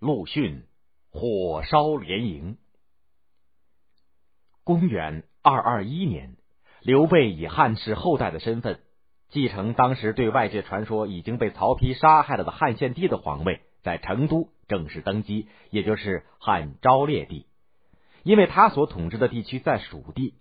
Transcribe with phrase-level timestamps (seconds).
[0.00, 0.62] 陆逊
[1.10, 2.56] 火烧连营。
[4.64, 6.38] 公元二二一年，
[6.80, 8.80] 刘备以汉室后代的身份，
[9.28, 17.44] 继承当时对外界传说已经被曹丕杀害了的汉献帝的皇位，在成都正式登基，也就是汉昭烈帝。
[18.22, 20.32] 因为他所统治的地区在蜀地，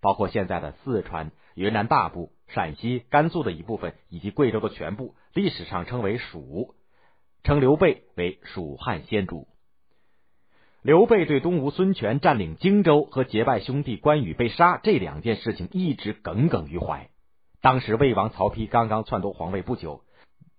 [0.00, 6.74] 包括现在的四川、云南大部、陕西、甘肃的一部分，以及贵州的全部，历史上称为蜀。
[7.46, 9.46] 称刘备为蜀汉先主。
[10.82, 17.08] 刘备对东吴孙权占领荆州和结拜兄弟关羽被杀这两件事情一直耿耿于怀。
[17.60, 20.00] 当时魏王曹丕刚刚篡夺皇位不久，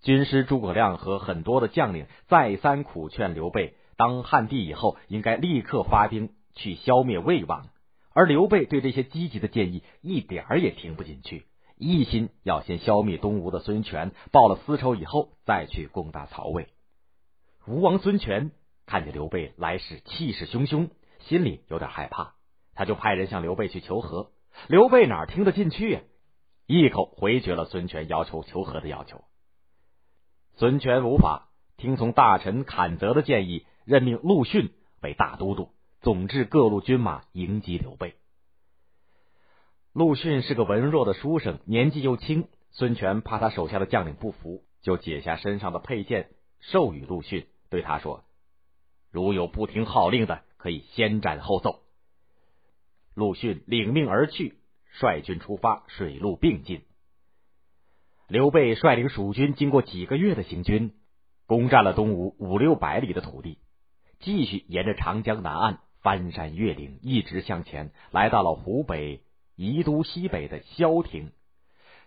[0.02, 7.68] 军师诸葛亮和很多的将领再三苦劝刘备，当汉帝以后应该立刻发兵去消灭魏王。
[8.14, 11.48] 而刘备对这些积极的建议一点儿也听不进去。
[11.78, 16.70] 一心要先消灭东吴的孙权，报了私仇以后再去攻打曹魏。
[17.68, 18.52] 吴王孙权
[18.86, 20.90] 看见刘备来势气势汹汹，
[21.20, 22.36] 心里有点害怕，
[22.74, 24.32] 他就派人向刘备去求和。
[24.70, 26.02] 刘备哪听得进去呀？
[26.66, 29.26] 一口回绝了孙权要求求和的要求。
[30.56, 38.16] 孙权无法听从大臣坎泽的建议，任命陆逊为大都督，总制各路军马迎击刘备。
[39.92, 46.30] 陆逊是个文弱的书生，年纪又轻，孙权怕他手下的将领不服，就解下身上的佩剑，
[46.62, 47.46] 授予陆逊。
[47.70, 48.24] 对他说
[49.12, 51.82] ：“如有不听号令的，可以先斩后奏。”
[53.16, 54.60] 陆逊领命而去，
[54.92, 56.84] 率军出发，水陆并进。
[58.28, 60.94] 刘备率领蜀军经过几个月的行军，
[61.46, 63.58] 攻占了东吴五六百里的土地，
[64.20, 69.24] 继续沿着长江南岸翻山越岭，一直向前，来到了湖北
[69.56, 71.32] 宜都西北的萧亭，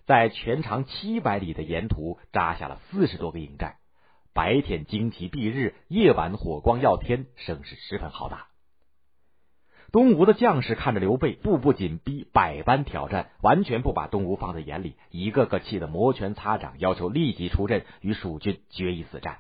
[0.06, 3.80] 在全长七百里的沿途扎下了四十多个营寨。
[4.33, 8.47] 白天旌旗蔽日，夜晚火光耀天，声势十分浩大。
[9.91, 19.38] 东吴的将士看着刘备步步紧逼，百般挑战，完全不把东吴放在眼里，一个个气得摩拳擦掌，要求立即出阵与蜀军决一死战。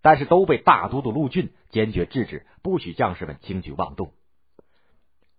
[0.00, 4.12] 但是都被大都督陆逊坚决制止，不许将士们轻举妄动。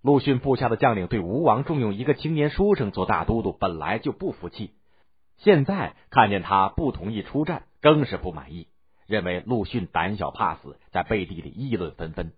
[0.02, 4.72] 陆逊部下的将领对吴王重用一个青年书生做大都督，本来就不服气，
[5.38, 8.68] 现在看见他不同意出战，更是不满意。
[9.12, 12.32] 认为陆逊胆小怕死，在背地里议论纷纷。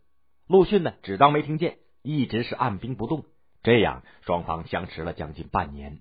[0.47, 3.23] 陆逊呢，只当没听见，一直是按兵不动。
[3.61, 5.99] 这样，双方相持了将近半年。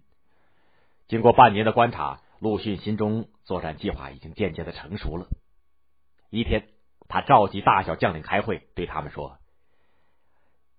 [1.06, 5.28] 经过半年的观察，陆逊心中作战计划已经渐渐的成熟了。
[6.30, 6.70] 一天，
[7.06, 9.36] 他召集大小将领开会，对他们说：“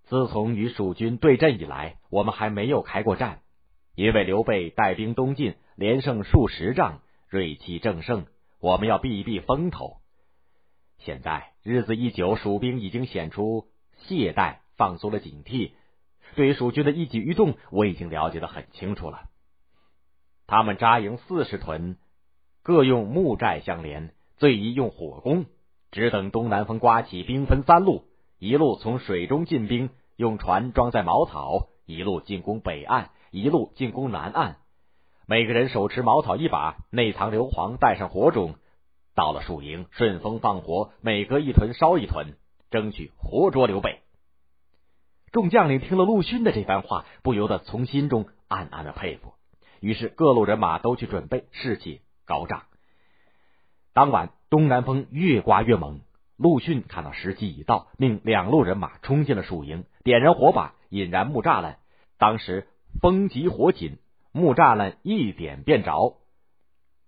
[0.04, 3.42] 自从与蜀军对阵以来，我们还没有开过战，
[3.94, 8.26] 因为刘备带兵东进，连胜数十仗，锐气正盛。”
[8.64, 9.98] 我们要避一避风头。
[10.96, 13.66] 现在日子一久，蜀兵已经显出
[13.98, 15.72] 懈怠，放松了警惕。
[16.34, 19.28] 对于蜀军的一举一动，我已经了解的很清楚了。
[20.46, 21.98] 他们扎营四十屯，
[22.62, 25.44] 各用木寨相连，最宜用火攻。
[25.90, 28.06] 只等东南风刮起，兵分三路：
[28.38, 34.56] 一路从水中进兵，用船装载茅草；一路进攻北岸，一路进攻南岸。
[35.26, 38.56] 每个人手持茅草一把，内藏硫磺，带上火种。
[39.14, 42.34] 到了树营，顺风放火，每隔一屯烧一屯，
[42.70, 44.00] 争取活捉刘备。
[45.32, 49.32] 众将领听了陆逊的这番话，不由得从心中暗暗的佩服。
[49.80, 52.64] 于是各路人马都去准备，士气高涨。
[53.94, 56.00] 当晚，东南风越刮越猛。
[56.36, 61.78] 陆逊看到时机已到，命两路人马冲进了树营，点燃火把，引燃木栅栏。
[62.18, 62.68] 当时
[63.00, 63.96] 风急火紧。
[64.36, 66.16] 木栅栏一点便着，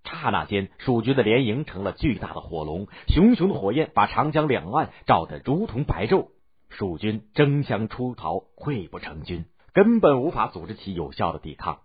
[0.04, 6.28] 刹那间，蜀军的连营成了巨大的火龙，熊熊的火焰把长江两岸照得如同白昼。
[6.68, 11.80] 蜀军争相出逃，溃不成军，根本无法组织起有效的抵抗。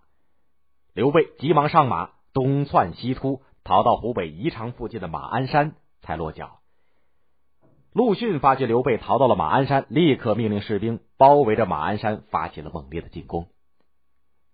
[0.94, 6.60] 刘备急忙上马，东窜西突，逃到湖北宜昌附近的马鞍山才落脚。
[7.92, 13.48] 陆逊发觉刘备逃到了马鞍山，立刻命令士兵包围着马鞍山，发起了猛烈的进攻。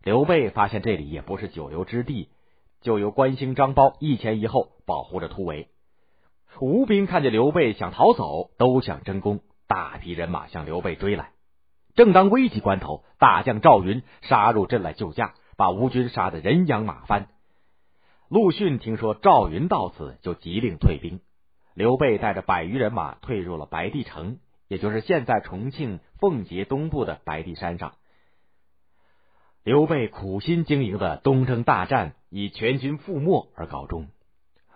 [0.03, 2.29] 刘备发现这里也不是久留之地，
[2.81, 5.69] 就由关兴、张苞一前一后保护着突围。
[6.61, 11.33] 吴兵看见刘备想逃走，都想争功，大批人马向刘备追来。
[11.95, 17.29] 正当危急关头，大将赵云杀入阵来救驾，把吴军杀得人仰马翻。
[18.29, 21.21] 陆逊听说赵云到此，就急令退兵。
[21.75, 27.95] 刘备带着百余人马退入了白帝城，也就是现在重庆奉节东部的白帝山上。
[29.69, 34.09] 刘备苦心经营的东征大战以全军覆没而告终。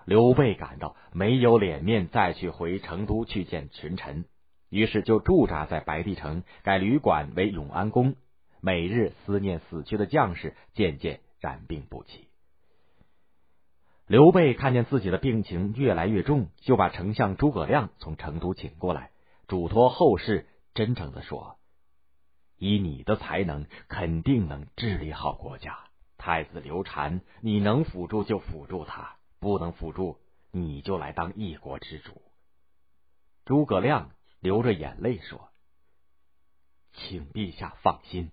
[0.05, 4.27] 刘备感到没有脸面再去回成都去见群臣，
[4.69, 8.17] 于是就驻扎在白帝城，改旅馆为永安宫，
[8.61, 12.29] 每日思念死去的将士，渐渐染病不起。
[14.07, 19.11] 刘备看见自己的病情越来越重，就把丞相诸葛亮从成都请过来，
[19.49, 21.57] 嘱托后事，真诚的说
[22.63, 25.81] ：“以你的才能，肯定能治理好国家。
[26.17, 30.21] 太子刘禅，你能辅助就辅助他，不能辅助，
[30.53, 32.23] 你就来当一国之主。”
[33.45, 35.49] 诸葛亮流着眼泪说
[36.95, 38.31] ：“请陛下放心，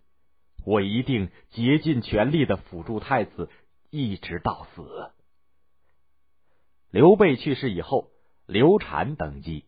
[0.63, 3.49] 我一定竭尽全力的辅助太子，
[3.89, 5.11] 一直到死。”
[6.91, 8.11] 刘备去世以后，
[8.45, 9.65] 刘禅登基，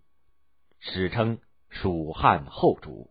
[0.78, 3.11] 史称蜀汉后主。